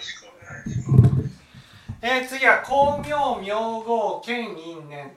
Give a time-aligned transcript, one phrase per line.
[0.00, 1.40] ろしくお願いします。
[2.02, 5.12] えー、次は光明明号兼因縁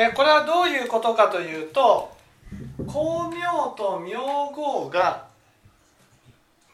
[0.00, 2.10] えーこれはどういうことかというと
[2.88, 5.26] 光明と明号が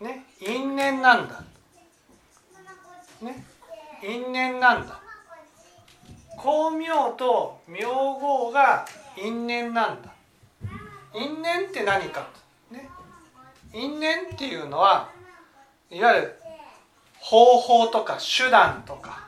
[0.00, 1.42] ね因縁なんだ。
[3.20, 3.44] ね
[4.00, 5.00] 因縁なんだ。
[6.38, 8.86] 光明と明号が
[9.20, 10.12] 因縁なんだ。
[11.12, 12.28] 因縁って何か。
[12.70, 12.88] ね。
[13.74, 15.10] 因縁っていうのは
[15.90, 16.36] いわゆる
[17.18, 19.26] 方法とか手段とか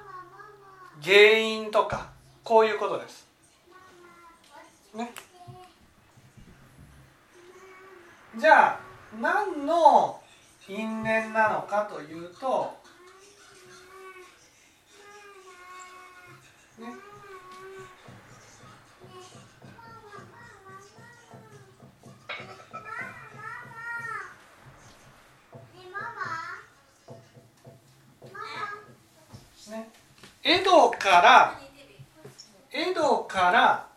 [1.02, 2.10] 原因とか
[2.44, 3.27] こういうことです。
[4.98, 5.12] ね。
[8.36, 8.80] じゃあ
[9.20, 10.20] 何の
[10.68, 12.76] 因縁なのかというと
[16.78, 16.86] ね。
[29.70, 29.90] ね。
[30.42, 31.60] 江戸から
[32.72, 33.87] 江戸から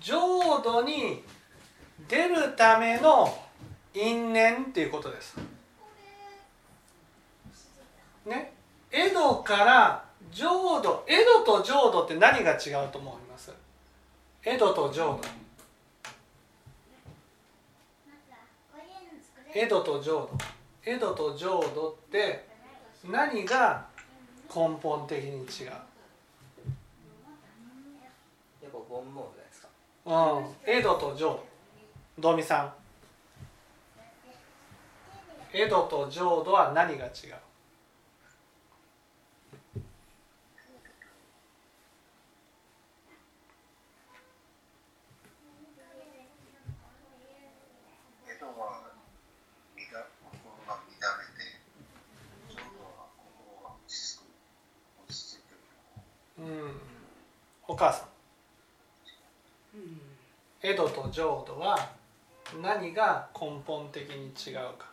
[0.00, 1.22] 浄土に
[2.08, 3.36] 出るための
[3.94, 5.36] 因縁っていうことです。
[8.24, 8.52] ね、
[8.90, 11.04] 江戸から浄土。
[11.06, 13.52] 江戸と浄土って何が違うと思います？
[14.44, 15.28] 江戸と浄土。
[19.54, 20.30] 江戸と浄土。
[20.84, 22.46] 江戸と浄土って
[23.04, 23.86] 何が
[24.48, 25.70] 根本的に違う？
[28.62, 29.39] やっぱ煩悩で
[30.06, 30.12] うん。
[30.66, 31.38] エドとジョー。
[32.18, 32.72] ドミさん。
[35.52, 37.10] エドとジョードは何が違う
[48.28, 48.92] 江戸は
[49.74, 50.84] 身が心が乱
[51.18, 51.58] れて、
[52.48, 54.22] 浄土は心が落ち着く、
[55.02, 55.50] 落ち着いて
[56.38, 56.46] る。
[56.46, 56.80] うん
[57.66, 58.10] お母さん
[60.62, 61.76] 江戸と浄土は
[62.62, 64.88] 何が根本的に違うか。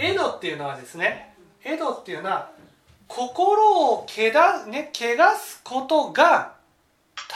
[0.00, 2.50] 江戸っていうのはですね江戸っていうのは
[3.06, 6.56] 心をけだ、ね、汚すことが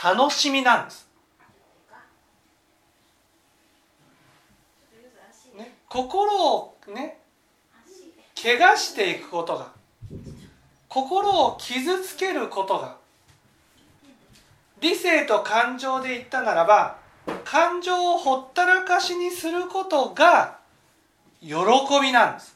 [0.03, 1.07] 楽しみなんです、
[5.55, 7.19] ね、心をね
[8.45, 9.71] 怪我していくことが
[10.87, 12.97] 心を傷つけることが
[14.79, 16.99] 理性と感情で言ったならば
[17.43, 20.59] 感情をほったらかしにすることが
[21.41, 21.55] 喜
[22.03, 22.55] びなんです。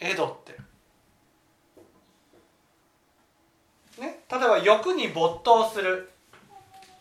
[0.00, 0.52] 江戸って。
[4.00, 6.09] ね例えば欲に没頭する。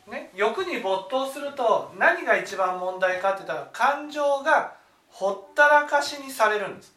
[0.10, 4.76] ね、欲に没頭すると何が一番問題かって言ったら感情が
[5.08, 6.94] ほったらかしにされるんです、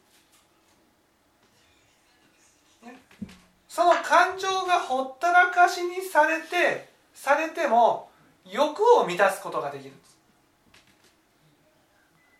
[2.83, 2.99] ね、
[3.69, 8.09] その感情がほったらかしにされてされても
[8.51, 10.13] 欲を満たすことができるんです。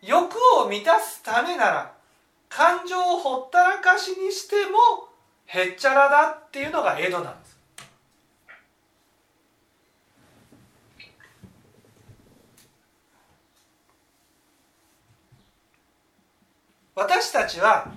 [0.01, 1.93] 欲を満たすためなら
[2.49, 5.07] 感情をほったらかしにしても
[5.45, 7.42] へっちゃらだっていうのが江戸なんです。
[16.95, 17.91] 私たちは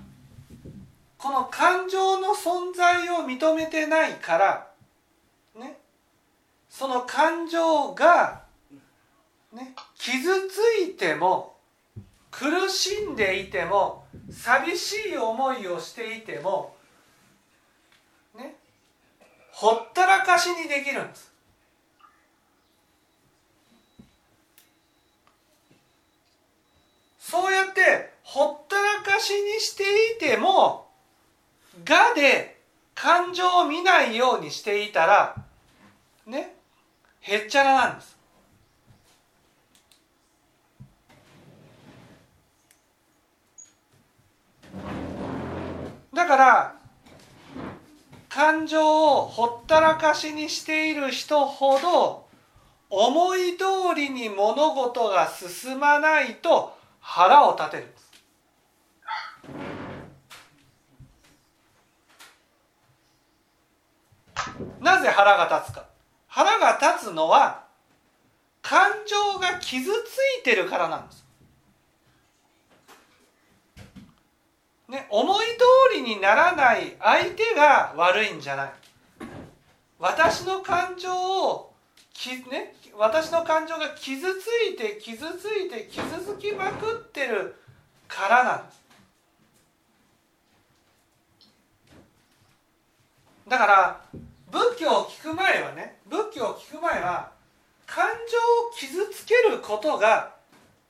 [1.18, 4.66] この感情の存在を認めてないから
[5.58, 5.78] ね
[6.70, 8.42] その感情が、
[9.52, 10.58] ね、傷つ
[10.88, 11.56] いても
[12.30, 16.74] 苦しんでいても寂しい思いをしていても
[18.36, 18.56] ね
[19.52, 21.32] ほったらかしにできるんです。
[27.18, 29.84] そうやってほったらかしにして
[30.16, 30.88] いても
[31.84, 32.60] 「が」で
[32.92, 35.36] 感情を見ないようにしていたら
[36.26, 36.56] ね
[37.20, 38.16] へっちゃらなんです。
[46.12, 46.74] だから
[48.28, 52.26] 感情をほったらかしにしている人ほど
[52.90, 58.05] 思い通りに物事が進まないと腹を立てるんです。
[64.86, 65.84] なぜ腹が立つか
[66.28, 67.64] 腹が立つのは
[68.62, 71.26] 感情が傷ついてるからなんです。
[74.88, 78.72] ね、思い通りにならない相手が悪いんじゃない。
[79.98, 81.72] 私の感情を
[82.12, 87.56] き、ね、私の感情が傷ついて傷ついて傷つきまくってる
[88.06, 88.80] からなんです。
[93.48, 94.00] だから
[94.50, 97.32] 仏教を聞く前はね仏教を聞く前は
[97.86, 98.36] 感情
[98.68, 100.34] を傷つけることが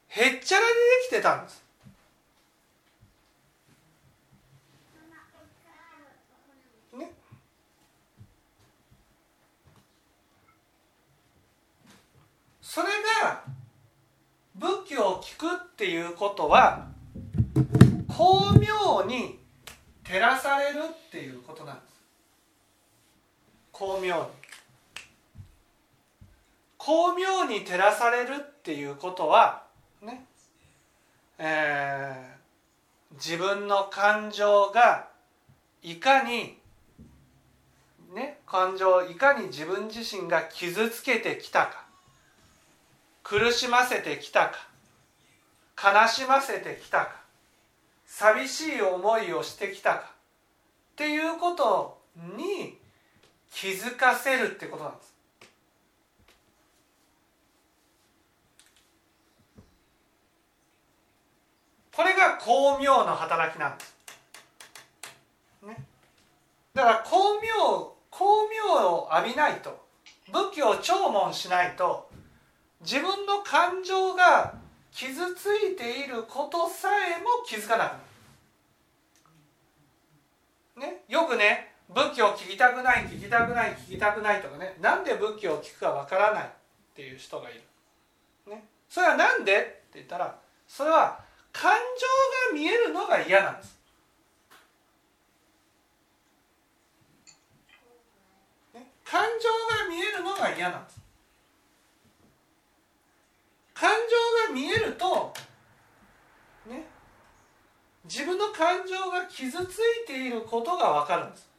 [0.09, 1.63] へっちゃらでできてたんです。
[6.97, 7.13] ね。
[12.63, 12.89] それ
[13.23, 13.43] が
[14.55, 16.89] 仏教を聞くっていうことは
[18.09, 19.39] 巧妙に
[20.05, 20.79] 照らされる
[21.09, 21.96] っていうことなんです。
[23.79, 24.27] 巧妙に
[26.79, 29.65] 巧妙に照らされるっていうことは
[30.01, 30.25] ね
[31.39, 35.09] えー、自分の感情が
[35.83, 36.57] いかに
[38.15, 41.85] ね感情をいかに自分自身が傷つけてきたか
[43.23, 44.51] 苦しませてきた
[45.77, 47.21] か悲しませてきたか
[48.07, 50.13] 寂しい思いをしてきたか
[50.93, 51.99] っていうこと
[52.39, 52.79] に
[53.57, 55.15] 気づかせるってことなんです。
[61.97, 63.97] これが巧妙の働きなんです、
[65.67, 65.87] ね、
[66.75, 69.87] だから巧妙巧妙を浴びないと
[70.31, 72.11] 仏教を聴聞しないと
[72.83, 74.53] 自分の感情が
[74.93, 77.93] 傷ついていることさえも気づかなく
[80.81, 80.93] なる。
[80.93, 86.49] ね、よくね仏教を聞きたくない聞きたくない聞きたくないとかねなんで仏教を聞くかわからないっ
[86.95, 87.61] ていう人がいる。
[88.51, 89.53] ね、それは何で？
[89.53, 91.21] って言ったらそれは
[91.53, 93.79] 感情が見えるのが嫌なんです。
[98.75, 101.01] ね、感情が見えるのが嫌なんです。
[103.75, 105.35] 感情が見えると
[106.67, 106.87] ね
[108.05, 111.51] 自分の感情が傷ついていることが分かるんです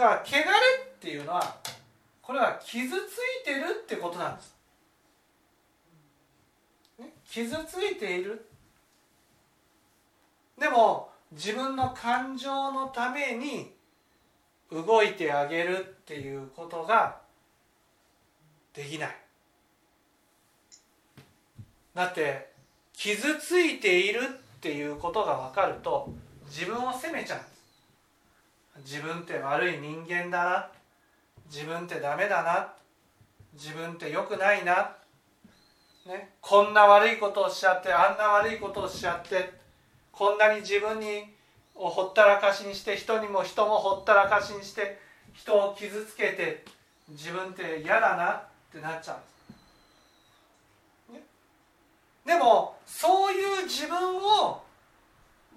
[0.00, 0.42] だから汚れ
[0.96, 1.56] っていうのは
[2.22, 4.56] これは傷ついてるってことなんです、
[6.98, 8.46] ね、傷ついている。
[10.58, 13.72] でも自分の感情のために
[14.72, 17.18] 動いてあげるっていうことが
[18.72, 19.16] できない。
[21.94, 22.50] だって
[22.94, 26.10] 傷ついているっていうことが分かると
[26.46, 27.49] 自分を責めちゃう。
[28.84, 30.68] 自分って悪い人間だな。
[31.46, 32.72] 自分ってダメだな。
[33.54, 34.96] 自分って良くないな、
[36.06, 39.52] ね、こんな悪いことをしちゃってあんな悪いことをしちゃって
[40.12, 41.24] こんなに自分に
[41.74, 45.00] をほったらかしにして人にも人もほったらかしにして
[45.32, 46.64] 人を傷つけて
[47.08, 48.50] 自分って嫌だな。
[48.70, 49.14] ってなっちゃ
[51.08, 51.26] うんです。
[52.24, 54.62] でもそういう自分を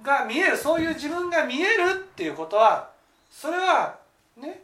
[0.01, 0.57] が見える。
[0.57, 2.92] そういう自分が見えるっていうことは
[3.33, 3.97] それは
[4.37, 4.61] ね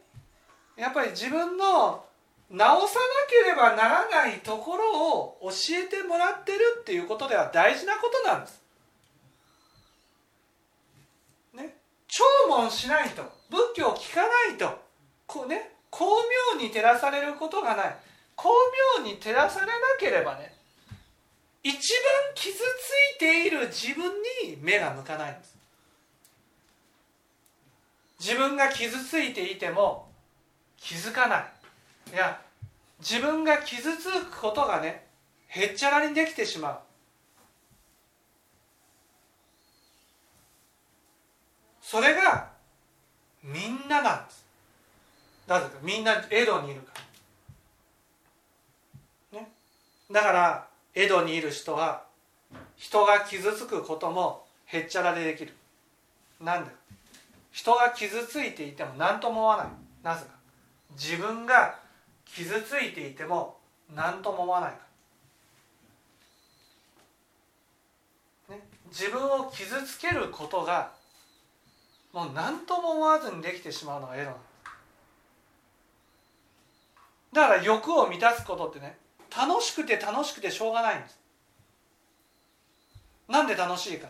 [0.78, 2.06] やっぱり自分の
[2.50, 5.50] 直さなければならないところを教
[5.86, 8.62] えてもらってるっていうことでは大事なことなんです。
[11.56, 11.76] ね、
[12.08, 14.80] 聴聞しないと仏教を聞かないと
[15.28, 16.06] こうね巧
[16.56, 17.96] 妙に照らされることがない
[18.36, 18.50] 巧
[18.98, 20.54] 妙に照らされなければね
[21.64, 21.82] 一番
[22.36, 22.62] 傷つ
[23.16, 24.12] いている自分
[24.46, 25.59] に目が向かないんです
[28.20, 30.10] 自分が傷ついていても
[30.78, 31.46] 気づかない。
[32.14, 32.42] いや
[33.00, 35.08] 自分が傷つくことがね
[35.48, 36.80] へっちゃらにできてしまう。
[41.82, 42.50] それが
[43.42, 44.46] みんななんです。
[45.48, 46.92] なぜかみんな江戸にいるか
[49.34, 49.40] ら。
[49.40, 49.48] ね。
[50.12, 52.04] だから江戸にいる人は
[52.76, 55.54] 人が傷つくこともへっちゃらでできる。
[56.42, 56.72] なんで
[57.52, 59.68] 人が傷ついていても何とも思わない。
[60.04, 60.32] なぜか。
[60.92, 61.76] 自分が
[62.26, 63.58] 傷ついていても
[63.96, 64.78] 何とも思わないか。
[68.50, 70.92] ら、ね、自分を傷つけることが
[72.14, 74.50] もう何とも思わずにできてしまうのがエロなんです。
[77.34, 78.98] だから欲を満たすことってね
[79.36, 81.20] 楽しくて楽しくてしょうがないんです。
[83.28, 84.08] なんで楽しいか。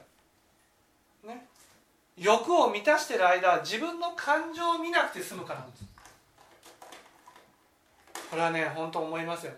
[2.19, 5.83] 欲を満たしてる間自分の感情を見なくて済むからなんです。
[8.29, 9.53] これはね本当思いますよ。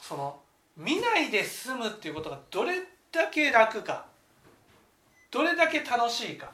[0.00, 0.38] その
[0.76, 4.04] 見ないで済むっていうことがどれだけ楽か。
[5.30, 6.50] どれだけ楽しいか。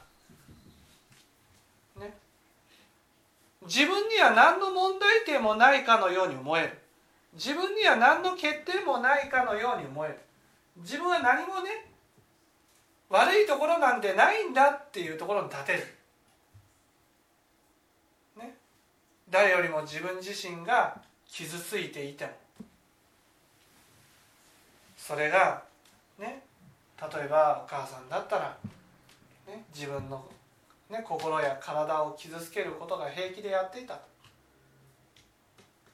[1.99, 2.13] ね。
[3.63, 6.77] 自分には何の問題点もないかのように思える。
[7.33, 10.17] 自分には何の欠点もないかのように思える。
[10.77, 11.90] 自分は何もね
[13.11, 15.79] 悪いところなんてないんだっていうところに立てる、
[18.37, 18.55] ね、
[19.29, 22.31] 誰よりも自分自身が傷ついていても。
[24.97, 25.63] それが
[26.17, 26.43] ね。
[27.01, 28.55] 例えばお母さんだったら、
[29.47, 30.23] ね、自分の、
[30.89, 33.99] ね、心や体を傷つけることが平気でやっていた。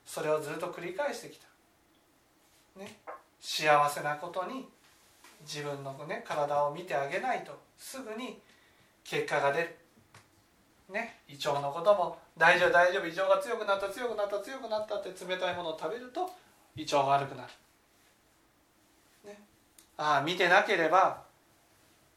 [0.06, 3.00] それをずっと繰り返してきた、ね、
[3.40, 4.68] 幸せなことに
[5.41, 8.39] 自分の、ね、体を見てあげないとすぐに
[9.03, 9.77] 結果が出る。
[10.89, 16.29] ね、胃腸のことも大丈夫大丈夫胃腸が強くなった強くなった強くなったって冷たいものを食べると
[16.77, 17.50] 胃腸が悪くなる、
[19.25, 19.38] ね、
[19.98, 21.24] ああ見てなければ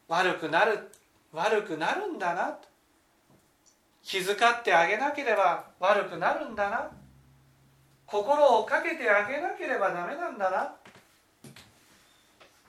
[0.07, 0.89] 悪くなる
[1.33, 2.47] 悪くなるんだな。
[2.51, 2.67] と
[4.03, 6.89] 気遣ってあげなければ悪くなるんだな。
[8.05, 10.75] 心をかけてあげなければダメなんだな。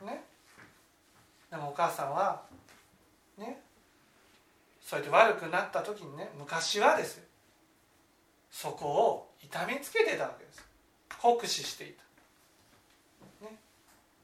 [0.07, 0.25] ね。
[1.53, 2.43] でもお母さんは
[3.39, 3.61] ね
[4.81, 7.25] そうやって悪くなった時にね昔はですよ
[8.51, 10.65] そこを痛めつけてたわけです。
[11.21, 11.95] 酷使してい
[13.41, 13.57] た、ね、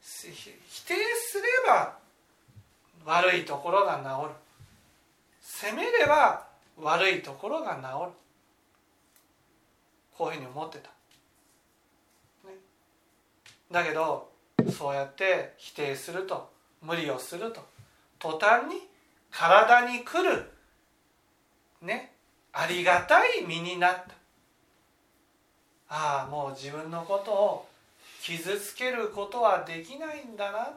[0.01, 1.97] 否定すれば
[3.05, 4.35] 悪いところが治る。
[5.41, 6.47] 責めれば
[6.79, 8.13] 悪いところが治る。
[10.17, 10.91] こういうふうに思ってた、
[12.49, 12.55] ね、
[13.71, 14.31] だけど
[14.71, 16.51] そうやって否定すると
[16.83, 17.67] 無理をすると。
[18.19, 18.89] 途端に
[19.31, 20.51] 体に来る。
[21.83, 22.13] ね。
[22.53, 24.15] ありがたい身になった。
[25.91, 27.69] ああもう自分のことを
[28.23, 30.71] 傷つけることはできないんだな。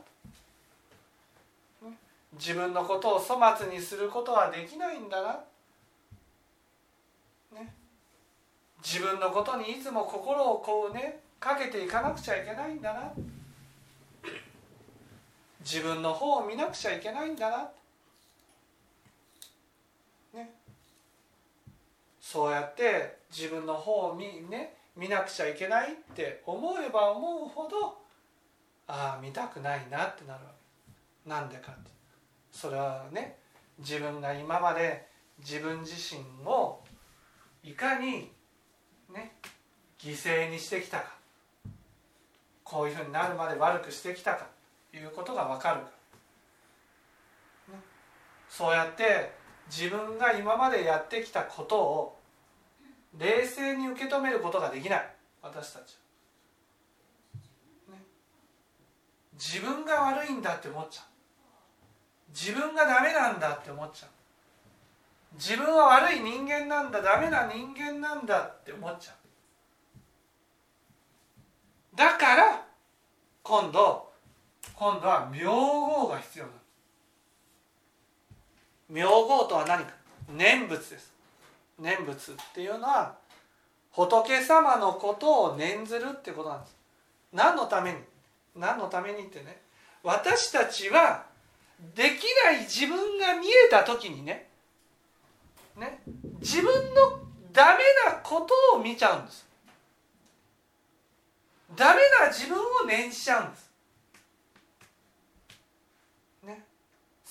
[2.33, 5.33] 自分のことを粗末にすることはできないんだな、
[7.59, 7.73] ね、
[8.81, 13.11] 自分のことにいつも心をこうねかけていかなくちゃいけないんだな。
[15.61, 17.69] 自分の方を見なくちゃいけないんだな。
[22.31, 27.97] そうやって自分の方を見,、ね、見なくちゃいけないって思えば思うほど
[28.87, 30.51] ああ見たくないなってなるわ
[31.25, 31.29] け。
[31.29, 31.91] なんでかって
[32.51, 33.37] それはね
[33.79, 35.07] 自分が今まで
[35.39, 36.81] 自分自身を
[37.63, 38.31] いかに
[39.13, 39.33] ね
[39.99, 41.15] 犠牲にしてきたか。
[42.63, 44.47] こういうふうになるまで悪くしてきたか。
[44.93, 45.81] いうことが分かる、
[48.49, 49.31] そうやって
[49.67, 52.19] 自分が今までやってきたことを
[53.17, 55.15] 冷静に受け止めることができない。
[55.41, 55.97] 私たち
[57.89, 57.95] は、
[59.33, 61.05] 自分が悪いんだって思っちゃう。
[62.31, 64.09] 自分がダメなんだって思っちゃう。
[65.35, 69.13] 自分は悪い人間なんだダメな人間なんだって思っちゃ
[71.93, 71.95] う。
[71.95, 72.65] だから
[73.43, 74.10] 今度
[74.73, 76.57] 今度は名号が必要なの
[78.89, 79.91] 名号とは何か？
[80.29, 81.11] 念仏です。
[81.79, 83.15] 念仏っていうのは
[83.91, 86.75] 仏様のことを念ずるってことなんです。
[87.33, 87.97] 何のために？
[88.55, 89.61] 何のためにってね。
[90.03, 91.25] 私たちは
[91.95, 94.47] できない自分が見えた時にね。
[95.77, 96.01] ね。
[96.39, 97.19] 自分の
[97.53, 97.79] ダメ
[98.11, 98.41] なこ
[98.73, 99.47] とを見ちゃうんです。
[101.75, 103.70] ダメな自分を念じちゃうんです。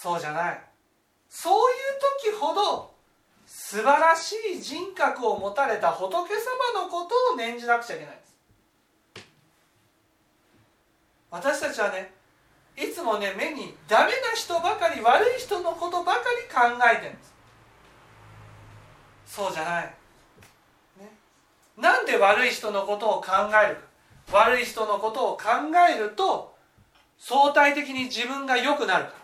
[0.00, 0.60] そうじゃない。
[1.28, 1.74] そうい
[2.32, 2.90] う時ほど
[3.46, 8.34] 素晴らしい人格を持たれた仏様のことを念じなくちゃいけないんです。
[11.30, 12.14] 私たちはね
[12.78, 17.34] いつもね目にダメな人ばかり悪い人のことばかり考えてるんです。
[19.26, 19.84] そうじゃない、
[20.98, 21.10] ね、
[21.76, 23.82] なんで悪い人のことを考えるか。
[24.32, 25.42] 悪い人のことを考
[25.94, 26.54] えると
[27.18, 29.19] 相対的に自分が良くなるか。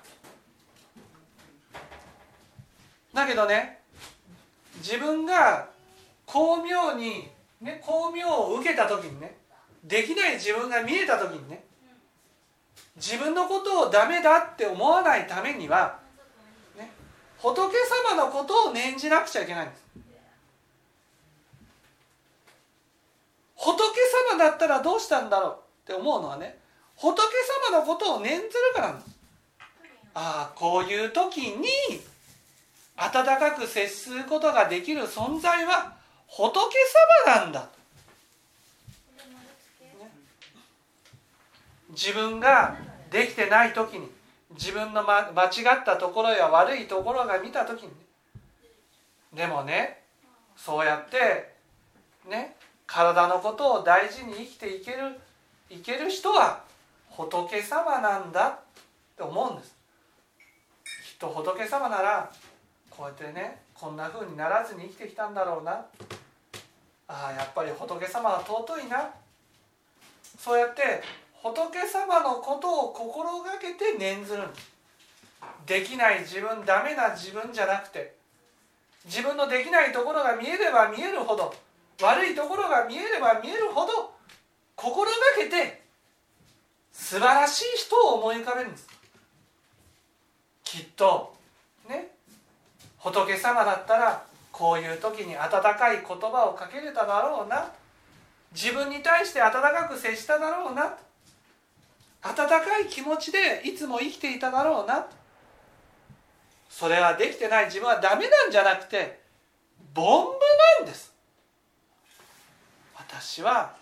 [3.17, 3.79] だけどね
[4.77, 5.71] 自分が
[6.27, 7.27] 巧妙に、
[7.63, 9.39] ね、巧妙を受けた時にね
[9.83, 11.65] できない自分が見えた時にね
[12.97, 15.99] 自分のことをダメだって思わないためには、
[16.77, 16.91] ね、
[17.39, 17.73] 仏
[18.07, 19.87] 様のことを念じなくちゃいけないんです。
[23.57, 23.79] 仏
[24.31, 26.59] 様だったらどうしたんだろうって思うのはね
[26.97, 27.19] 仏
[27.71, 29.17] 様のことを念ずるからなんです。
[30.15, 31.67] ああこういう時に
[32.97, 36.75] 温かく接することができる存在は仏
[37.27, 37.69] 様なんだ。
[41.91, 42.77] 自分が
[43.11, 44.11] できてない時に
[44.51, 47.91] 自分の、間違ったところや悪いところが見た時に
[49.33, 50.03] でもね
[50.57, 51.55] そうやって
[52.29, 55.19] ね体のことを大事に生きていける
[55.71, 56.65] いける人は
[57.11, 58.59] 仏様なんだっ
[59.17, 59.75] て思うんです。
[60.85, 62.31] きっと仏様なら
[62.97, 65.85] こうやってねこんな風にならずに生きてきたんだろうな。
[67.09, 69.11] あやっぱり仏様は尊いな。
[70.39, 71.03] そうやって
[71.43, 74.43] 仏様のことを心がけて念ずる
[75.67, 78.17] できない自分ダメな自分じゃなくて。
[79.05, 81.55] 自分のできないところが見えれば見えるほど。
[82.03, 84.13] 悪いところが見えれば見えるほど。
[84.75, 85.83] 心がけて
[86.93, 88.89] 素晴らしい人を思い浮かべるんです。
[90.65, 91.36] きっと
[93.07, 97.71] 仏様だったらこういう時に温かい言葉をかけれただろうな。
[98.53, 100.97] 自分に対して温かく接しただろうな。
[102.23, 105.07] 温かい気持ちでいつも生きていただろうな。
[106.69, 107.67] それはできてない。
[107.67, 109.21] 自分はダメなんじゃなくて
[109.95, 110.33] 凡夫
[110.81, 111.13] なんです。
[112.97, 113.73] 私は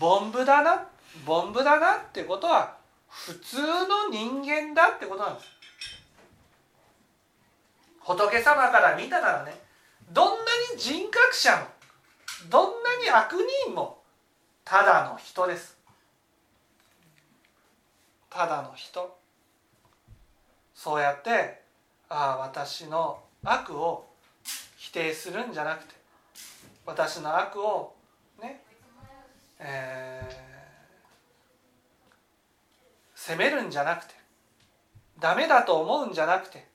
[0.00, 0.88] 凡夫だな。
[1.24, 2.74] 凡夫だなってことは
[3.08, 5.61] 普通の人間だってことなんです。
[8.04, 9.54] 仏様から見たならね
[10.10, 10.34] どんな
[10.74, 11.66] に人格者も
[12.50, 14.02] どんなに悪人も
[14.64, 15.76] ただの人です。
[18.30, 19.18] ただの人。
[20.74, 21.62] そうやって
[22.08, 24.08] ああ私の悪を
[24.76, 25.94] 否定するんじゃなくて
[26.84, 27.94] 私の悪を
[28.42, 28.60] ね
[29.60, 34.14] えー、責めるんじゃなくて
[35.20, 36.66] ダメだと思うんじゃなくて、ね、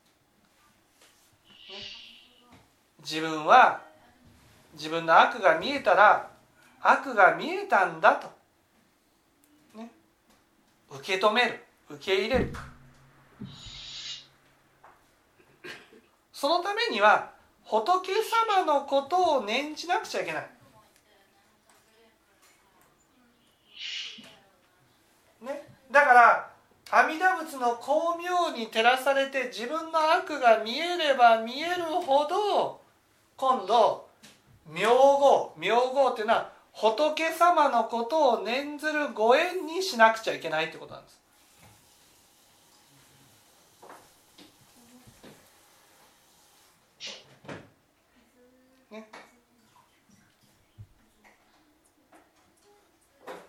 [3.10, 3.82] 自分は
[4.74, 6.30] 自分の悪が見えたら
[6.82, 8.28] 悪が見えたんだと、
[9.78, 9.90] ね、
[10.92, 11.64] 受け止める。
[11.90, 12.54] 受け入れる。
[16.34, 17.32] そのためには
[17.64, 20.50] 仏様のことを念じなくちゃいけない。
[25.44, 26.52] ね、だから
[26.92, 28.22] 阿弥陀仏の光
[28.54, 32.87] 明に照らされて自分の悪が見えれば見えるほど
[33.38, 34.08] 今度
[34.68, 41.18] 名号名号っていうのは仏様のことを念ずるご縁にしなくちゃいけないってことなんです。
[48.92, 49.10] ね、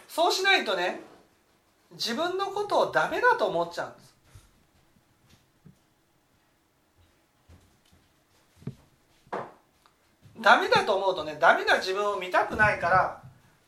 [0.09, 1.01] そうしないとね
[1.93, 4.08] 自分のことをダメだと思っちゃうんです
[10.41, 13.23] ダメだと思うとねダメな自分を見たくないから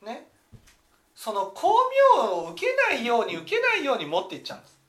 [0.06, 0.28] ね
[1.14, 1.68] その巧
[2.16, 4.80] 妙を受けないように受けないように持っていっちゃうんです。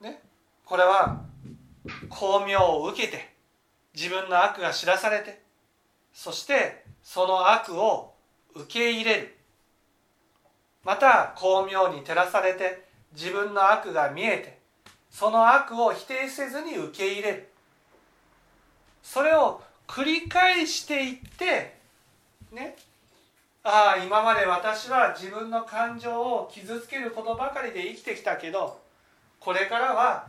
[0.00, 0.20] ね
[0.64, 1.22] これは
[2.08, 3.31] 巧妙を受けて
[4.02, 5.40] 自分の悪が知らされて
[6.12, 8.12] そしてその悪を
[8.52, 9.38] 受け入れる。
[10.84, 12.84] また巧妙に照らされて
[13.14, 14.58] 自分の悪が見えて
[15.08, 17.48] その悪を否定せずに受け入れる。
[19.04, 21.76] それを繰り返していって
[22.50, 22.74] ね
[23.62, 28.80] ああ今まで私は自分の感情を傷つけることばかりで生きてきたけど
[29.38, 30.26] これからは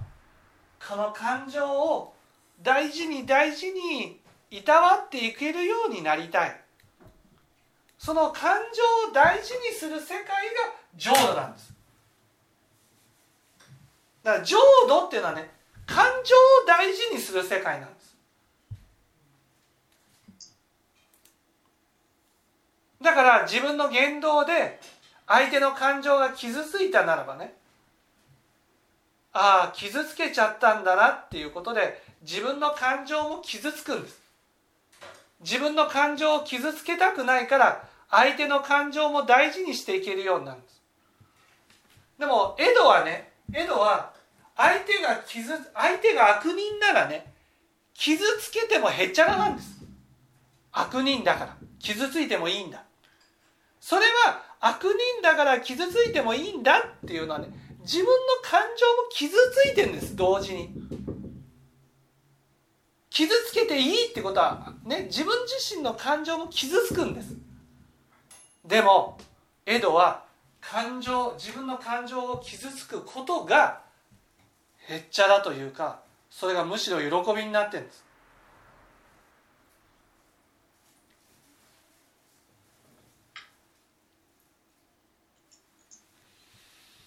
[0.88, 2.13] この感情を
[2.62, 6.62] 大事に大事にいたわっていけるようになりたい。
[7.98, 10.34] その感情を大事にする世界が
[10.96, 11.74] 浄土なんです。
[14.24, 15.50] だから浄土っていうのはね
[15.86, 18.18] 感情を大事にする世界なんです。
[23.02, 24.80] だから自分の言動で
[25.26, 27.56] 相手の感情が傷ついたならばね
[29.32, 34.20] ああ傷つけちゃったんだなっていうことで自分の感情も傷つくんです。
[35.42, 40.82] 自分の感情を傷つけたくないから相手の感情も大事にしていけるようになるんです。
[42.18, 44.14] でもエドはねエドは
[44.56, 47.34] 相手が傷相手が悪人ならね
[47.94, 49.84] 傷つけてもへっちゃらなんです。
[50.72, 52.84] 悪人だから傷ついてもいいんだ。
[53.82, 57.50] それは悪人だから傷ついてもいいんだっていうのはね
[57.82, 60.93] 自分の感情も傷ついてるんです同時に。
[63.14, 67.36] 傷つけていいってことはね自分自身の感情も傷つくんです。
[68.66, 69.20] でも
[69.68, 70.26] エドは
[70.60, 73.82] 感情自分の感情を傷つくことが
[74.88, 76.00] へっちゃらというか
[76.32, 78.04] それがむしろ喜びになってるんです。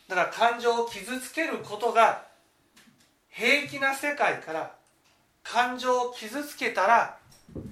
[0.06, 2.22] だから感情を傷つけることが
[3.28, 4.76] 平気な世界から
[5.52, 7.16] 感情を傷つけたら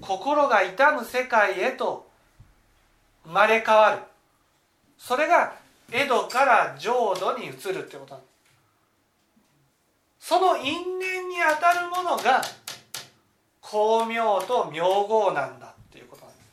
[0.01, 2.09] 心が痛む世界へと
[3.25, 3.99] 生まれ変わる。
[4.97, 5.55] それが
[5.93, 8.27] 江戸から浄土に移るってことなんで
[10.19, 12.43] すその因縁にあたるものが
[13.63, 16.45] 光明と明号なんだっていうことなんです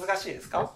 [0.00, 0.72] 難しいですか？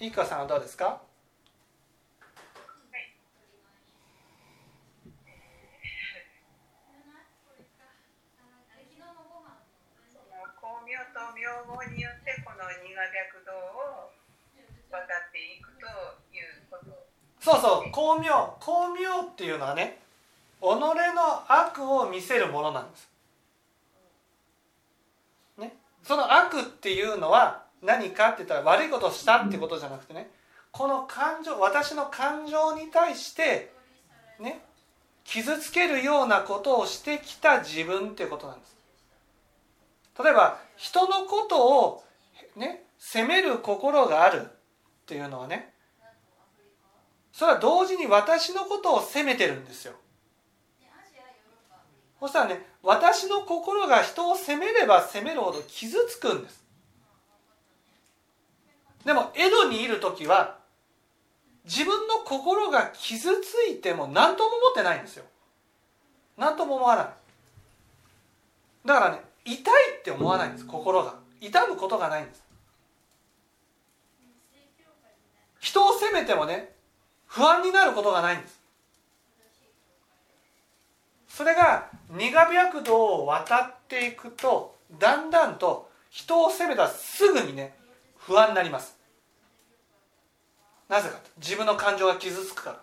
[0.00, 1.00] いかさんはどうですか？
[17.40, 19.97] そうそう光明光明っていうのはね
[22.18, 23.08] 見せるものなんです。
[25.56, 30.28] ね、その悪っていうのは何かって言ったら悪いことをしたってことじゃなくてね
[30.72, 33.72] この感情私の感情に対して
[34.40, 34.64] ね
[35.22, 38.76] 傷つけるようなことをしてきた自分っていうことなんです。
[40.20, 42.04] 例えば人のことを
[42.56, 44.50] ね責める心があるっ
[45.06, 45.72] ていうのはね
[47.32, 49.92] それは同時に私のことを責めてるんですよ。
[52.20, 56.64] そしたらね私の心が人を責めれば責めるほど傷つくんです。
[59.04, 60.58] でも江戸にいる時は
[61.64, 65.24] 自分の心が傷ついても何とも思ってないんですよ。
[66.36, 67.06] 何とも思わない。
[68.84, 71.14] だからね痛いって思わないんです心が。
[71.40, 72.42] 痛むことがないんです。
[75.60, 76.72] 人を責めてもね
[77.26, 78.57] 不安になることがないんです。
[81.38, 87.76] それが苦白道を渡っていくとだんだんと人を責めたらすぐにね
[88.16, 88.98] 不安になります。
[90.88, 92.80] なぜかと自分の感情が傷つくから。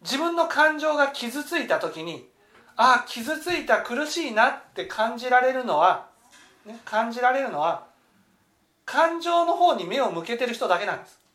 [0.00, 2.26] 自分の感情が傷ついた時に
[2.76, 6.06] ああ傷ついた苦しいなって感じられるのは、
[6.64, 7.84] ね、感じられるのは
[8.86, 11.27] 感情の方に目を向けてる人だけなんです。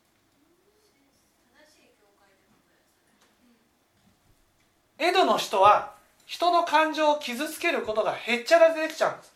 [4.98, 5.94] 江戸の人は
[6.26, 9.34] 人の感情を傷つけることがへっちゃらでできちゃうんです。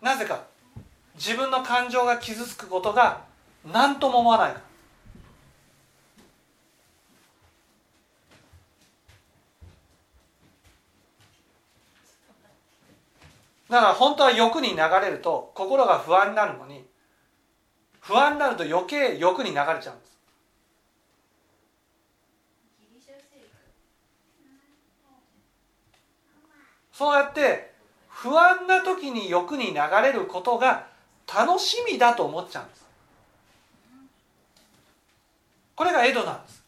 [0.00, 0.44] なぜか。
[1.16, 3.24] 自分の感情が傷つくことが
[3.64, 4.68] 何とも思わないから。
[13.68, 16.86] だから本当は欲に流れると心が不安になるのに
[18.00, 20.17] 不安になると余計欲に流れちゃうんです。
[26.98, 27.70] そうやって
[28.08, 30.88] 不安な時に欲に流れることが
[31.32, 32.84] 楽しみだと思っちゃうんです。
[35.76, 36.64] これが江戸なんです。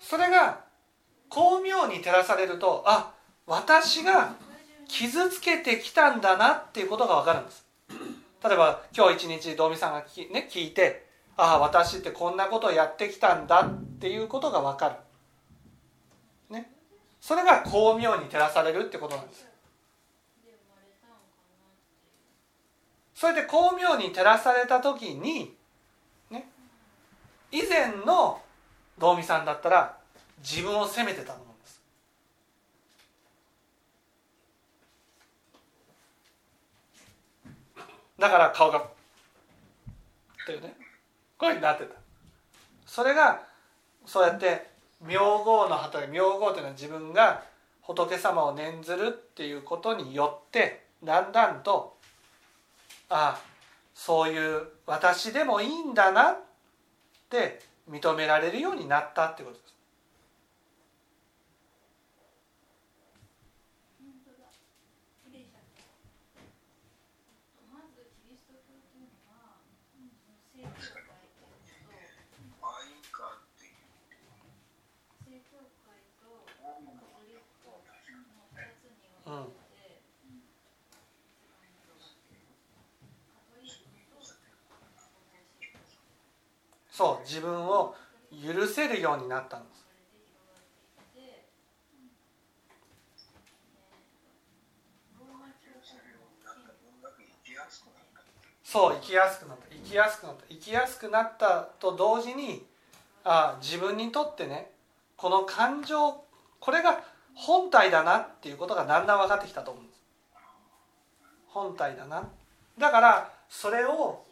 [0.00, 0.64] それが
[1.28, 3.12] 巧妙に照らされるとあ
[3.46, 4.34] 私が
[4.88, 7.64] 傷つけてきたんだなっていうことが分かるんです。
[8.42, 11.08] 例えば今日一日道美さんがき、ね、聞いて
[11.42, 14.90] ああ私ってこんなことをやってきたんだっていうことが分か
[16.50, 16.70] る、ね、
[17.18, 19.46] それが巧妙に照らされるってことなんです。
[23.14, 25.54] それで巧妙に照らされた時に、
[26.30, 26.46] ね、
[27.50, 28.42] 以前の
[28.98, 29.96] 道美さんだったら
[30.42, 31.82] 自分を責めてたと思うんです。
[38.18, 38.84] だから顔が
[40.44, 40.79] というね。
[41.40, 41.94] こういうふうになってた
[42.86, 43.40] それが
[44.04, 44.68] そうやって
[45.00, 47.42] 名号の働き名号というのは自分が
[47.80, 51.96] 仏様を念ずるっていうことによってだんだんと
[53.08, 53.40] ああ
[53.94, 56.38] そういう私でもいいんだなっ
[57.30, 59.70] て認められるようになったってことです。
[72.60, 73.80] マイカっていう
[79.30, 79.46] うん。
[86.90, 87.94] そう自分を
[88.30, 89.86] 許せるようになったんです。
[98.64, 99.64] そう生きやすくなった。
[99.70, 100.44] 生きやすくなった。
[100.48, 102.66] 生きやすくなったと同時に
[103.24, 104.70] あ自分にとってね
[105.16, 106.24] この感情
[106.58, 107.02] これが
[107.40, 110.02] 本体だなっていうことがだんだん分かってきたと思うんです。
[111.46, 112.28] 本体だな。
[112.78, 114.22] だからそれを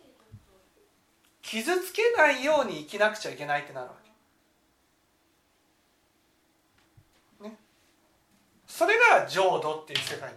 [1.40, 3.94] 傷つけないように生きなくちゃいけないってなるわ
[7.40, 7.49] け。
[7.49, 7.57] ね。
[8.66, 10.37] それが浄土っていう世界な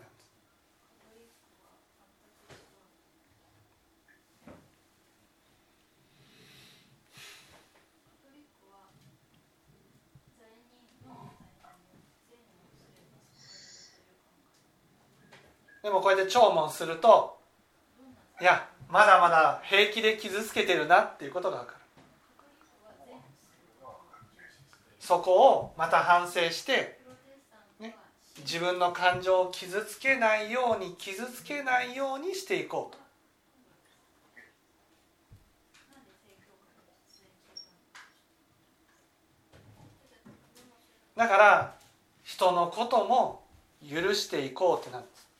[15.83, 17.39] でもこうやって聴聞すると
[18.39, 21.77] いやまだまだ平気で傷つけてるなっていうことが分かる。
[24.99, 26.99] そこをまた反省して、
[27.79, 27.95] ね、
[28.39, 33.01] 自分の感情を傷つけないように傷つけないようにしていこうと。
[41.15, 41.75] だから
[42.23, 43.43] 人のことも
[43.89, 45.05] 許していこうってなる。
[45.05, 45.31] んです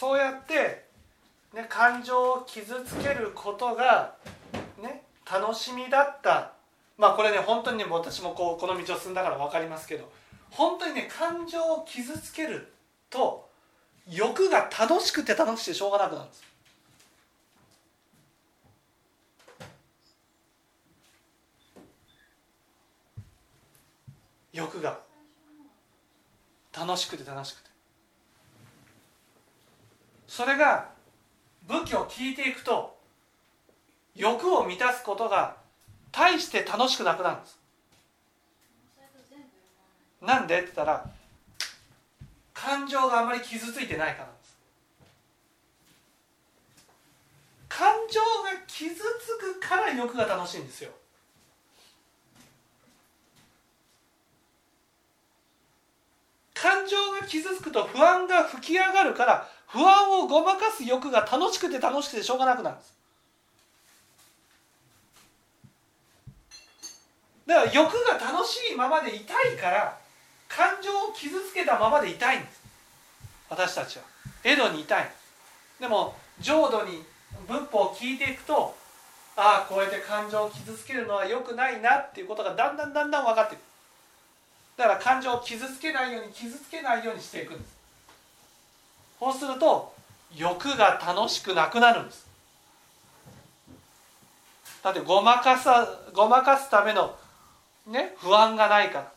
[0.00, 0.86] そうやって、
[1.52, 4.14] ね、感情を傷つけることが、
[4.80, 6.52] ね、楽しみだった。
[6.96, 10.12] まあこれね本当にね私もこうこの道を進んだから分かりますけど
[10.50, 12.72] 本当にね感情を傷つける
[13.08, 13.48] と
[14.06, 16.44] 欲が楽しくて楽しくてしょうがなくなるんです。
[24.52, 25.00] 欲が。
[26.72, 27.70] 楽しくて楽しくて。
[30.28, 30.99] それが
[31.70, 32.98] 仏教を聞いていくと
[34.16, 35.54] 欲を満たすことが
[36.10, 37.60] 大して楽しくなくなるんです。
[40.20, 41.08] なんでって言ったら
[42.52, 44.56] 感情があまり傷ついてないからです。
[47.68, 48.26] 感情が
[48.66, 49.00] 傷つ
[49.38, 50.90] くから欲が楽しいんですよ。
[56.52, 62.94] 感情が傷つくと不安が吹き上がるから不安をごまかす欲が楽しくて楽しくてしょうがなくなるんです。
[67.46, 69.98] だから欲が楽しいままでいたいから
[70.48, 72.60] 感情を傷つけたままでいたいんです。
[73.48, 74.04] 私たちは。
[74.42, 75.10] 江戸にいたい
[75.78, 77.04] でも浄土に
[77.46, 78.74] 仏法を聞いていくと
[79.36, 83.58] ああこうやって感情を傷つけるのは良くないなっていうことがだんだんだんだん分かってく
[84.76, 87.79] だから感情を傷つけないように傷つけないようにしていくんです。
[89.20, 89.94] そうすると
[90.34, 92.26] 欲が楽しくなくなるんです。
[94.82, 97.14] だってごまかさごまかすための
[97.86, 99.12] ね不安がないから。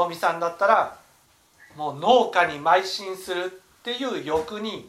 [0.00, 0.96] 例えば道美さんだったら
[1.76, 3.48] もう農家に邁進するっ
[3.82, 4.88] ていう欲に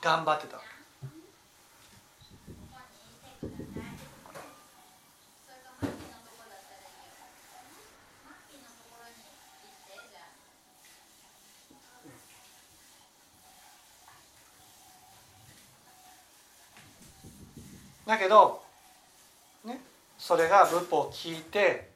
[0.00, 0.60] 頑張ってた。
[18.04, 18.62] だけど、
[19.64, 19.80] ね、
[20.18, 21.88] それが仏法を聞いて、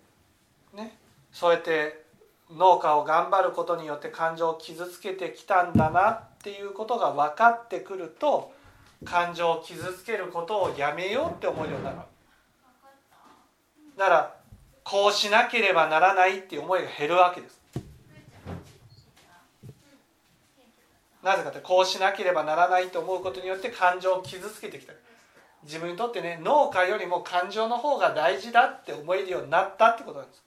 [0.72, 0.96] ね、
[1.33, 2.06] そうやって
[2.54, 8.52] 農家を頑張ることによって感情を傷つけてきたんだなっていうことが分かってくると
[9.04, 11.96] 感情を傷つけることをやめようって思うようになる。
[13.96, 14.37] だから
[14.85, 17.61] こうしなければならないっていう思いが減るわけです。
[21.22, 24.92] なぜかってこうしなければならないと思うことによって感情を傷つけてきた。
[25.64, 30.45] 自分にとってね農家よりも感情の方が大事だって思えるようになったってことなんです。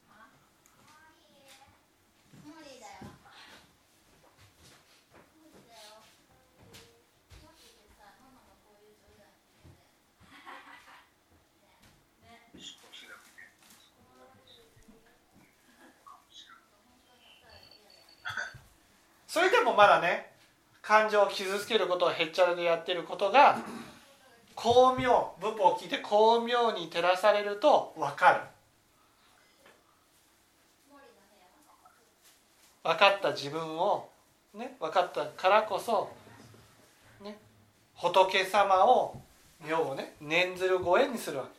[19.79, 20.29] まだね
[20.81, 23.59] 感情を傷つけることをへっちゃらでやってることが
[24.53, 28.41] 巧妙仏法を聞いて巧妙に照らされると分かる。
[32.83, 34.09] 分かった自分を
[34.53, 36.09] ね分かったからこそ
[37.23, 37.37] ね
[37.95, 39.15] 仏様を
[39.65, 41.58] 名をね念ずるご縁にするわけ。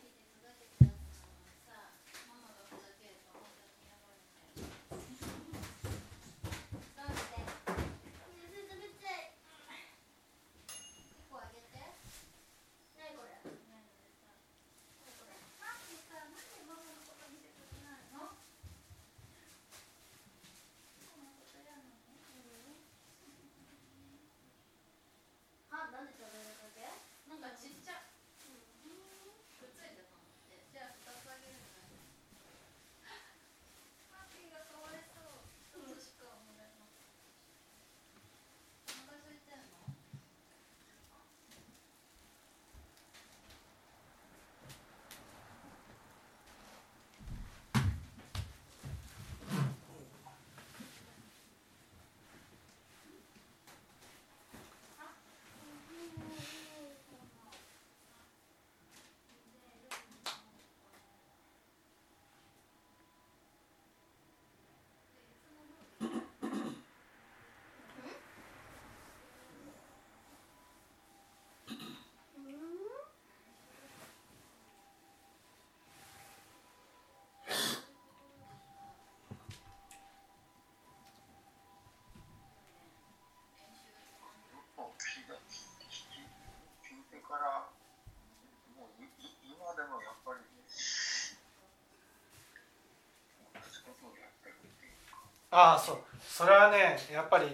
[95.51, 95.97] ああそう。
[96.27, 97.45] それはねやっぱり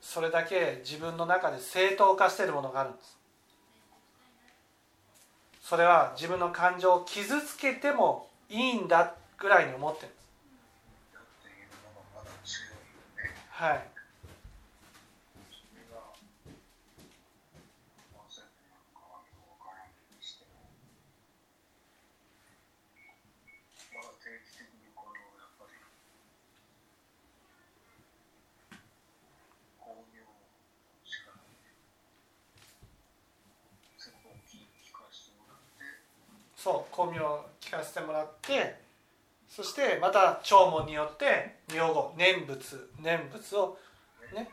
[0.00, 3.18] それだけ自分の中で正当化しているものがあるんです。
[5.62, 10.20] それは自分の感情を傷つけてもいいんだぐらいに思ってるんです。
[13.50, 13.99] はい
[37.10, 38.76] 興味を聞かせてもらって
[39.48, 43.76] そしてまた聴聞によって名語念仏念仏を
[44.32, 44.48] ね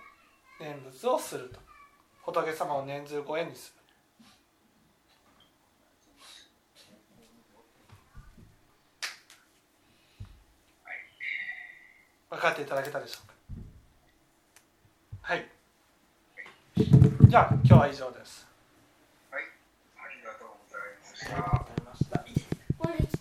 [0.60, 1.60] 念仏をすると。
[2.24, 3.78] 仏様を念ずるご縁にする。
[12.30, 13.34] 分かっていただけたでしょうか？
[15.22, 15.48] はい。
[16.76, 18.46] じゃあ今日は以上です。
[19.32, 19.44] はい。
[19.44, 21.57] ありがとうございました。